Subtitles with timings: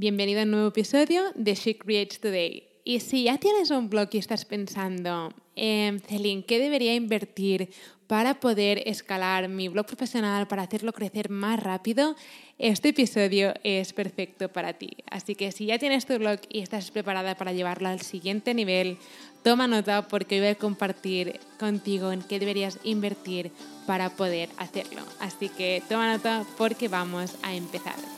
[0.00, 2.68] Bienvenido a un nuevo episodio de She Creates Today.
[2.84, 7.68] Y si ya tienes un blog y estás pensando, eh, Celine, ¿qué debería invertir
[8.06, 12.14] para poder escalar mi blog profesional, para hacerlo crecer más rápido?
[12.58, 14.98] Este episodio es perfecto para ti.
[15.10, 18.98] Así que si ya tienes tu blog y estás preparada para llevarlo al siguiente nivel,
[19.42, 23.50] toma nota porque hoy voy a compartir contigo en qué deberías invertir
[23.84, 25.02] para poder hacerlo.
[25.18, 28.17] Así que toma nota porque vamos a empezar.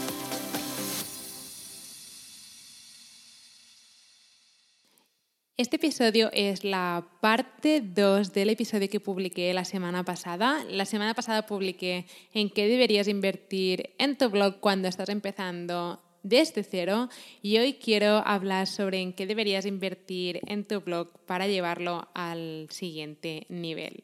[5.61, 10.65] Este episodio es la parte 2 del episodio que publiqué la semana pasada.
[10.67, 16.63] La semana pasada publiqué en qué deberías invertir en tu blog cuando estás empezando desde
[16.63, 17.09] cero
[17.43, 22.65] y hoy quiero hablar sobre en qué deberías invertir en tu blog para llevarlo al
[22.71, 24.03] siguiente nivel.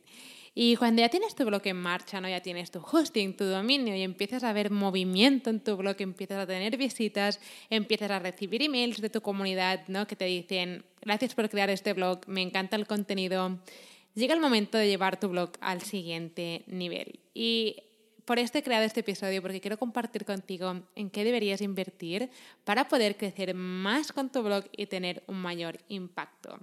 [0.60, 2.28] Y cuando ya tienes tu blog en marcha, ¿no?
[2.28, 6.40] ya tienes tu hosting, tu dominio y empiezas a ver movimiento en tu blog, empiezas
[6.40, 10.08] a tener visitas, empiezas a recibir emails de tu comunidad ¿no?
[10.08, 13.60] que te dicen, gracias por crear este blog, me encanta el contenido,
[14.16, 17.20] llega el momento de llevar tu blog al siguiente nivel.
[17.36, 17.76] Y
[18.26, 22.32] por esto he creado este episodio, porque quiero compartir contigo en qué deberías invertir
[22.64, 26.58] para poder crecer más con tu blog y tener un mayor impacto.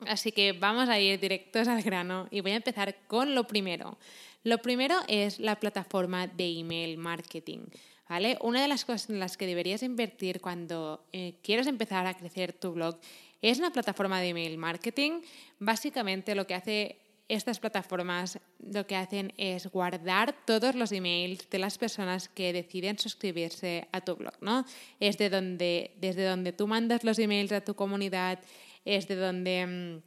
[0.00, 3.98] Así que vamos a ir directos al grano y voy a empezar con lo primero.
[4.44, 7.60] Lo primero es la plataforma de email marketing.
[8.08, 8.38] ¿vale?
[8.42, 12.52] Una de las cosas en las que deberías invertir cuando eh, quieres empezar a crecer
[12.52, 12.98] tu blog
[13.42, 15.20] es una plataforma de email marketing.
[15.58, 21.58] Básicamente lo que hace estas plataformas lo que hacen es guardar todos los emails de
[21.58, 24.64] las personas que deciden suscribirse a tu blog, ¿no?
[25.00, 28.38] Es de donde, desde donde tú mandas los emails a tu comunidad,
[28.86, 30.02] es de donde mm,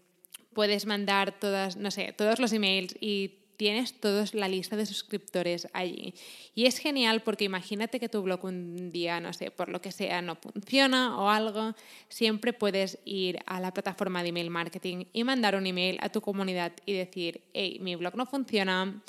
[0.54, 1.36] puedes mandar
[1.78, 6.14] no sé, todos los emails y tienes toda la lista de suscriptores allí.
[6.56, 9.92] Y es genial porque imagínate que tu blog un día, no sé, por lo que
[9.92, 11.76] sea, no funciona o algo,
[12.08, 16.22] siempre puedes ir a la plataforma de email marketing y mandar un email a tu
[16.22, 19.04] comunidad y decir, hey, mi blog no funciona,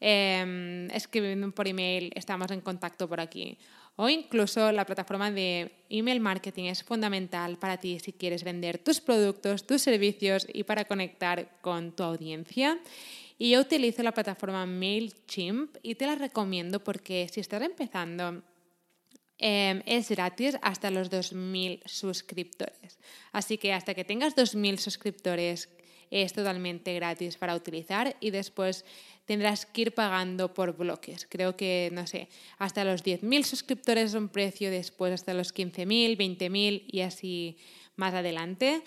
[0.00, 3.58] eh, escríbeme por email, estamos en contacto por aquí.
[3.96, 9.00] O incluso la plataforma de email marketing es fundamental para ti si quieres vender tus
[9.00, 12.78] productos, tus servicios y para conectar con tu audiencia.
[13.38, 18.42] Y yo utilizo la plataforma MailChimp y te la recomiendo porque si estás empezando,
[19.38, 22.98] em, es gratis hasta los 2.000 suscriptores.
[23.32, 25.70] Así que hasta que tengas 2.000 suscriptores
[26.10, 28.84] es totalmente gratis para utilizar y después
[29.24, 31.26] tendrás que ir pagando por bloques.
[31.28, 32.28] Creo que, no sé,
[32.58, 37.56] hasta los 10.000 suscriptores es un precio, después hasta los 15.000, 20.000 y así
[37.96, 38.82] más adelante.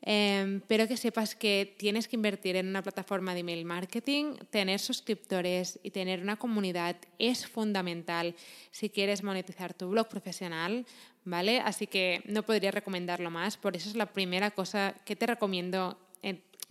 [0.00, 4.78] Em, pero que sepas que tienes que invertir en una plataforma de email marketing, tener
[4.78, 8.36] suscriptores y tener una comunidad es fundamental
[8.70, 10.86] si quieres monetizar tu blog profesional,
[11.24, 11.58] ¿vale?
[11.58, 15.98] Así que no podría recomendarlo más, por eso es la primera cosa que te recomiendo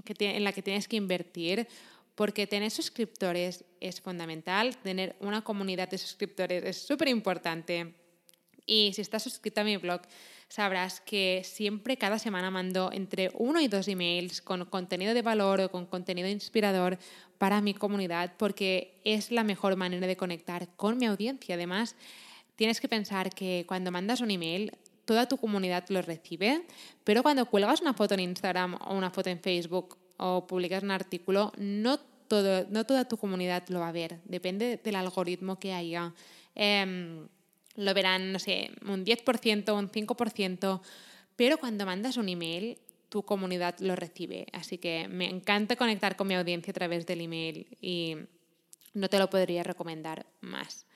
[0.06, 1.68] en, en la que tienes que invertir
[2.18, 7.94] porque tener suscriptores es fundamental, tener una comunidad de suscriptores es súper importante.
[8.66, 10.02] Y si estás suscrito a mi blog,
[10.50, 15.62] sabrás que siempre, cada semana, mando entre uno y dos emails con contenido de valor
[15.62, 16.98] o con contenido inspirador
[17.38, 21.54] para mi comunidad, porque es la mejor manera de conectar con mi audiencia.
[21.54, 21.96] Además,
[22.56, 24.72] tienes que pensar que cuando mandas un email,
[25.08, 26.64] toda tu comunidad lo recibe,
[27.06, 30.92] pero cuando cuelgas una foto en Instagram o una foto en Facebook o publicas un
[30.92, 31.98] artículo, no,
[32.28, 36.14] todo, no toda tu comunidad lo va a ver, depende del algoritmo que haya.
[36.56, 37.26] Em,
[37.76, 40.82] lo verán, no sé, un 10%, un 5%,
[41.38, 42.78] pero cuando mandas un email,
[43.08, 44.48] tu comunidad lo recibe.
[44.52, 48.18] Así que me encanta conectar con mi audiencia a través del email y
[48.94, 50.87] no te lo podría recomendar más.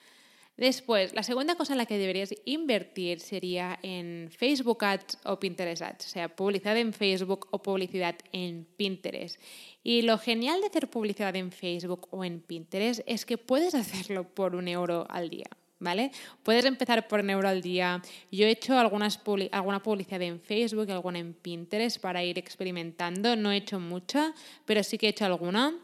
[0.56, 5.82] Después, la segunda cosa en la que deberías invertir sería en Facebook Ads o Pinterest
[5.82, 9.40] Ads, o sea, publicidad en Facebook o publicidad en Pinterest.
[9.82, 14.28] Y lo genial de hacer publicidad en Facebook o en Pinterest es que puedes hacerlo
[14.28, 15.46] por un euro al día.
[15.78, 16.12] ¿Vale?
[16.44, 18.00] Puedes empezar por un euro al día.
[18.30, 19.10] Yo he hecho alguna
[19.82, 23.34] publicidad en Facebook, alguna en Pinterest para ir experimentando.
[23.34, 24.32] No he hecho mucha,
[24.64, 25.74] pero sí que he hecho alguna.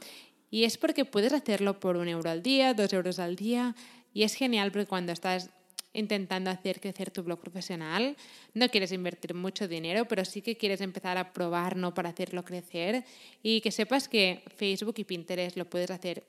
[0.53, 3.75] Y es porque puedes hacerlo por un euro al día, dos euros al día.
[4.13, 5.51] Y es genial porque cuando estás
[5.93, 8.17] intentando hacer crecer tu blog profesional,
[8.55, 11.95] no quieres invertir mucho dinero, pero sí que quieres empezar a probar ¿no?
[11.95, 13.05] para hacerlo crecer
[13.43, 16.25] y que sepas que Facebook y Pinterest lo puedes hacer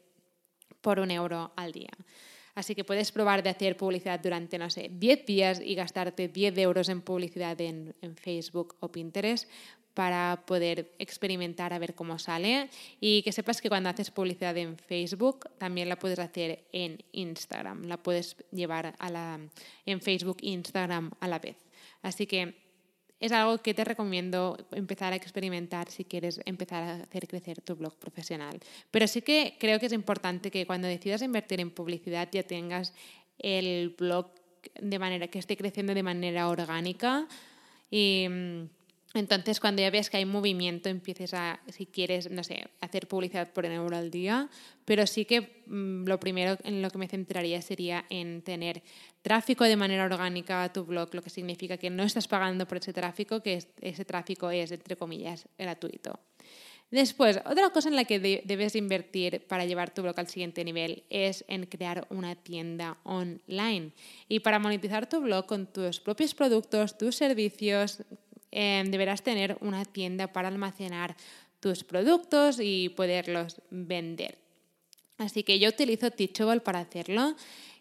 [0.82, 1.92] por un euro al día.
[2.56, 6.58] Así que puedes probar de hacer publicidad durante, no sé, 10 días y gastarte 10
[6.58, 9.50] euros en publicidad en, en Facebook o Pinterest
[10.00, 12.70] para poder experimentar a ver cómo sale
[13.02, 17.84] y que sepas que cuando haces publicidad en Facebook también la puedes hacer en Instagram,
[17.84, 19.38] la puedes llevar a la,
[19.86, 21.58] en Facebook e Instagram a la vez.
[22.02, 22.56] Así que
[23.20, 27.76] es algo que te recomiendo empezar a experimentar si quieres empezar a hacer crecer tu
[27.76, 28.58] blog profesional.
[28.92, 32.94] Pero sí que creo que es importante que cuando decidas invertir en publicidad ya tengas
[33.38, 34.32] el blog
[34.80, 37.28] de manera que esté creciendo de manera orgánica
[37.92, 38.79] y mm,
[39.16, 43.52] entonces, cuando ya veas que hay movimiento, empieces a, si quieres, no sé, hacer publicidad
[43.52, 44.50] por un euro al día,
[44.86, 48.84] pero sí que mm, lo primero en lo que me centraría sería en tener
[49.24, 52.78] tráfico de manera orgánica a tu blog, lo que significa que no estás pagando por
[52.78, 56.20] ese tráfico, que ese tráfico es, entre comillas, gratuito.
[56.92, 61.04] Después, otra cosa en la que debes invertir para llevar tu blog al siguiente nivel
[61.12, 63.92] es en crear una tienda online.
[64.28, 68.04] Y para monetizar tu blog con tus propios productos, tus servicios,
[68.52, 71.16] Em, deberás tener una tienda para almacenar
[71.60, 74.38] tus productos y poderlos vender.
[75.18, 77.36] Así que yo utilizo Teachable para hacerlo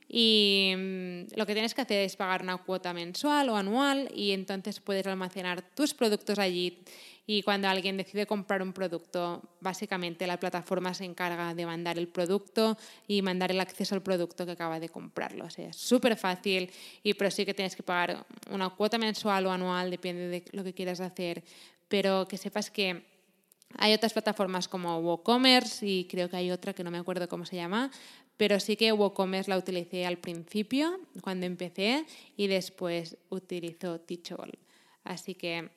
[0.09, 4.33] y mm, lo que tienes que hacer es pagar una cuota mensual o anual y
[4.33, 6.83] entonces puedes almacenar tus productos allí
[7.31, 12.09] y cuando alguien decide comprar un producto, básicamente la plataforma se encarga de mandar el
[12.09, 15.45] producto y mandar el acceso al producto que acaba de comprarlo.
[15.45, 16.71] O sea, es súper fácil,
[17.03, 20.65] y pero sí que tienes que pagar una cuota mensual o anual, depende de lo
[20.65, 21.45] que quieras hacer,
[21.87, 23.05] pero que sepas que
[23.77, 27.45] hay otras plataformas como WooCommerce y creo que hay otra que no me acuerdo cómo
[27.45, 27.91] se llama,
[28.39, 32.07] pero sí que WooCommerce la utilicé al principio, cuando empecé,
[32.37, 34.59] y después utilizo Teachable.
[35.05, 35.69] Así que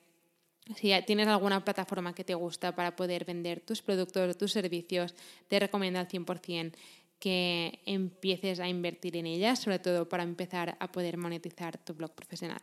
[0.76, 5.14] si tienes alguna plataforma que te gusta para poder vender tus productos o tus servicios,
[5.48, 6.72] te recomiendo al 100%
[7.18, 12.12] que empieces a invertir en ellas, sobre todo para empezar a poder monetizar tu blog
[12.12, 12.60] profesional.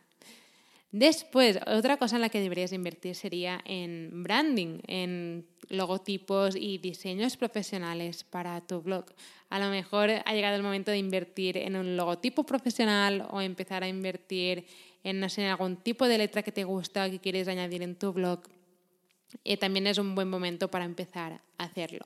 [0.92, 7.36] Después, otra cosa en la que deberías invertir sería en branding, en logotipos y diseños
[7.36, 9.06] profesionales para tu blog.
[9.50, 13.84] A lo mejor ha llegado el momento de invertir en un logotipo profesional o empezar
[13.84, 14.66] a invertir
[15.04, 18.40] en, algún tipo de letra que te gusta, que quieres añadir en tu blog.
[19.44, 22.04] Y también es un buen momento para empezar a hacerlo.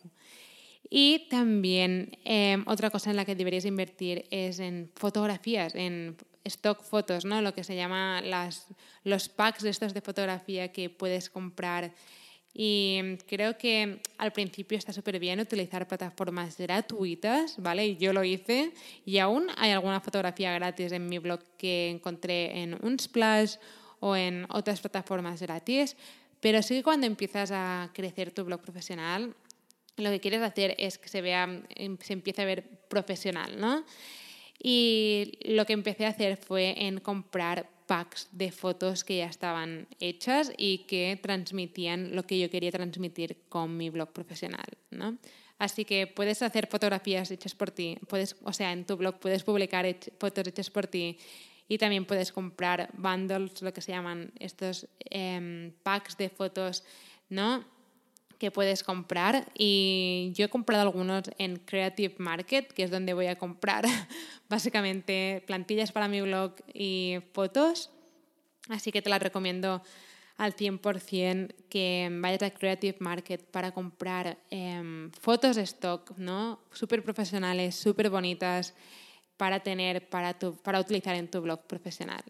[0.90, 6.82] Y también em, otra cosa en la que deberías invertir es en fotografías, en stock
[6.82, 7.40] fotos, ¿no?
[7.40, 8.66] lo que se llama las,
[9.02, 11.92] los packs de estos de fotografía que puedes comprar.
[12.56, 17.96] Y creo que al principio está súper bien utilizar plataformas gratuitas, ¿vale?
[17.96, 18.72] Yo lo hice
[19.04, 23.56] y aún hay alguna fotografía gratis en mi blog que encontré en Unsplash
[23.98, 25.96] o en otras plataformas gratis,
[26.38, 29.34] pero sí que cuando empiezas a crecer tu blog profesional,
[29.96, 31.62] lo que quieres hacer es que se vea,
[32.00, 33.84] se empiece a ver profesional, ¿no?
[34.66, 39.86] Y lo que empecé a hacer fue en comprar packs de fotos que ya estaban
[40.00, 44.64] hechas y que transmitían lo que yo quería transmitir con mi blog profesional.
[44.90, 45.18] ¿no?
[45.58, 49.44] Así que puedes hacer fotografías hechas por ti, puedes, o sea, en tu blog puedes
[49.44, 49.84] publicar
[50.18, 51.18] fotos hechas por ti
[51.68, 56.84] y también puedes comprar bundles, lo que se llaman estos em, packs de fotos,
[57.28, 57.66] ¿no?
[58.50, 63.36] Puedes comprar y yo he comprado algunos en Creative Market, que es donde voy a
[63.36, 63.84] comprar
[64.48, 67.90] básicamente plantillas para mi blog y fotos.
[68.68, 69.82] Así que te las recomiendo
[70.36, 76.60] al 100% que vayas a Creative Market para comprar em, fotos de stock, ¿no?
[76.72, 78.74] Súper profesionales, súper bonitas
[79.36, 82.22] para tener, para, tu, para utilizar en tu blog profesional.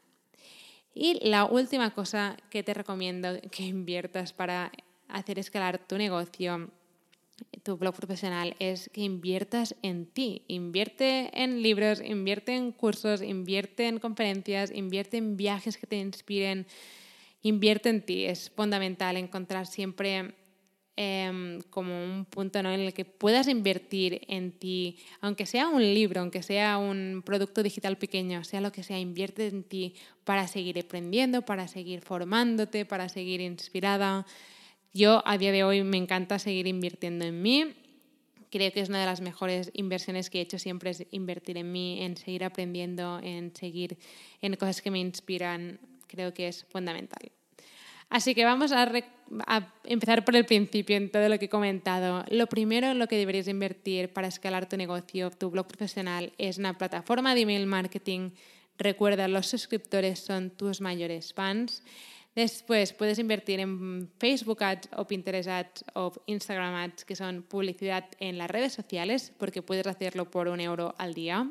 [0.95, 4.71] Y la última cosa que te recomiendo que inviertas para
[5.15, 6.71] hacer escalar tu negocio,
[7.63, 10.43] tu blog profesional, es que inviertas en ti.
[10.49, 16.67] Invierte en libros, invierte en cursos, invierte en conferencias, invierte en viajes que te inspiren,
[17.43, 18.25] invierte en ti.
[18.25, 20.35] Es fundamental encontrar siempre
[20.97, 26.21] em, como un punto en el que puedas invertir en ti, aunque sea un libro,
[26.21, 29.95] aunque sea un producto digital pequeño, sea lo que sea, invierte en ti
[30.25, 34.27] para seguir aprendiendo, para seguir formándote, para seguir inspirada.
[34.97, 37.75] Yo a día de hoy me encanta seguir invirtiendo en mí.
[38.49, 41.73] Creo que es una de las mejores inversiones que he hecho siempre es invertir en
[41.73, 43.99] mí, en seguir aprendiendo, en seguir
[44.41, 45.81] en cosas que me inspiran.
[46.07, 47.33] Creo que es fundamental.
[48.09, 48.89] Así que vamos a,
[49.83, 52.25] empezar por el principio en todo lo que he comentado.
[52.31, 56.59] Lo primero en lo que deberías invertir para escalar tu negocio, tu blog profesional, es
[56.59, 58.31] una plataforma de email marketing
[58.79, 61.83] Recuerda, los suscriptores son tus mayores fans.
[62.35, 68.07] Después puedes invertir en Facebook Ads o Pinterest Ads o Instagram Ads, que son publicidad
[68.19, 71.49] en las redes sociales, porque puedes hacerlo por un euro al día.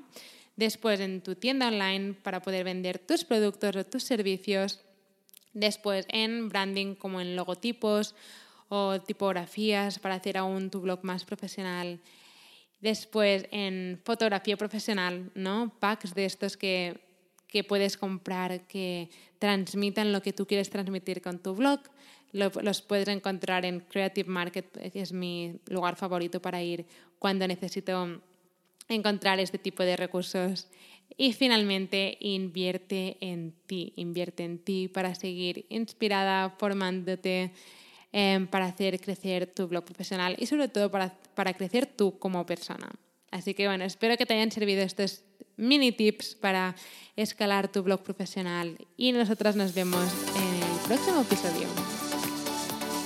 [0.57, 4.81] Después en tu tienda online para poder vender tus productos o tus servicios.
[5.53, 8.13] Después en branding como en logotipos
[8.67, 11.99] o tipografías para hacer aún tu blog más profesional.
[12.81, 15.73] Después en fotografía profesional, ¿no?
[15.79, 16.99] Packs de estos que,
[17.53, 21.81] que puedes comprar que transmitan lo que tú quieres transmitir con tu blog.
[22.31, 26.87] Los puedes encontrar en Creative Market, es mi lugar favorito para ir
[27.19, 28.19] cuando necesito
[28.89, 30.67] encontrar este tipo de recursos.
[31.15, 37.51] Y finalmente, invierte en ti, invierte en ti para seguir inspirada, formándote,
[38.11, 42.47] em, para hacer crecer tu blog profesional y sobre todo para, para crecer tú como
[42.47, 42.89] persona.
[43.29, 45.23] Así que bueno, espero que te hayan servido estos
[45.57, 46.75] mini tips para
[47.15, 50.05] escalar tu blog profesional y nosotras nos vemos
[50.35, 51.67] en el próximo episodio.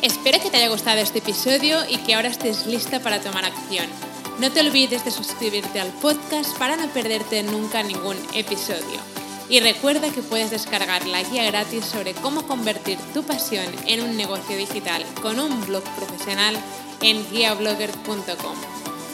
[0.01, 3.88] Espero que te haya gustado este episodio y que ahora estés lista para tomar acción.
[4.39, 9.00] No te olvides de suscribirte al podcast para no perderte nunca ningún episodio.
[9.50, 14.16] Y recuerda que puedes descargar la guía gratis sobre cómo convertir tu pasión en un
[14.18, 16.56] negocio digital con un blog profesional
[17.01, 18.87] en guiablogger.com.